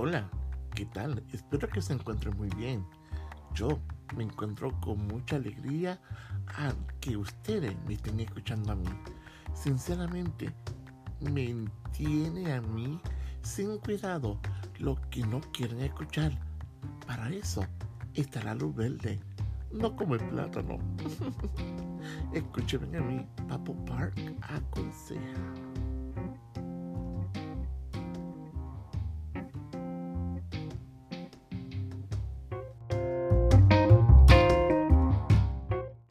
Hola, 0.00 0.30
¿qué 0.76 0.86
tal? 0.86 1.24
Espero 1.32 1.68
que 1.68 1.82
se 1.82 1.92
encuentren 1.92 2.36
muy 2.36 2.48
bien. 2.50 2.86
Yo 3.52 3.80
me 4.16 4.22
encuentro 4.22 4.70
con 4.80 5.08
mucha 5.08 5.34
alegría 5.34 6.00
a 6.56 6.72
que 7.00 7.16
ustedes 7.16 7.76
me 7.84 7.94
estén 7.94 8.20
escuchando 8.20 8.70
a 8.70 8.76
mí. 8.76 8.88
Sinceramente, 9.54 10.54
me 11.32 11.50
entiende 11.50 12.52
a 12.52 12.60
mí 12.60 13.00
sin 13.42 13.76
cuidado 13.78 14.38
lo 14.78 14.94
que 15.10 15.26
no 15.26 15.40
quieren 15.52 15.80
escuchar. 15.80 16.30
Para 17.04 17.28
eso 17.30 17.66
está 18.14 18.40
la 18.44 18.54
luz 18.54 18.76
verde, 18.76 19.18
no 19.72 19.96
como 19.96 20.14
el 20.14 20.20
plátano. 20.28 20.78
Escúchenme 22.32 22.98
a 22.98 23.02
mí, 23.02 23.26
Papo 23.48 23.74
Park 23.84 24.14
aconseja. 24.42 25.37